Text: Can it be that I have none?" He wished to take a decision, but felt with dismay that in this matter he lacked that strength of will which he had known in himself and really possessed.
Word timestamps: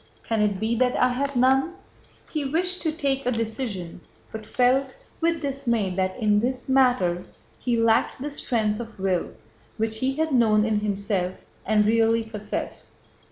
Can 0.27 0.41
it 0.41 0.59
be 0.59 0.73
that 0.77 0.97
I 0.97 1.09
have 1.09 1.35
none?" 1.35 1.75
He 2.27 2.43
wished 2.43 2.81
to 2.81 2.91
take 2.91 3.23
a 3.27 3.31
decision, 3.31 4.01
but 4.31 4.47
felt 4.47 4.95
with 5.19 5.43
dismay 5.43 5.91
that 5.91 6.17
in 6.17 6.39
this 6.39 6.67
matter 6.67 7.23
he 7.59 7.77
lacked 7.77 8.19
that 8.19 8.33
strength 8.33 8.79
of 8.79 8.99
will 8.99 9.29
which 9.77 9.99
he 9.99 10.15
had 10.15 10.31
known 10.33 10.65
in 10.65 10.79
himself 10.79 11.35
and 11.67 11.85
really 11.85 12.23
possessed. 12.23 12.93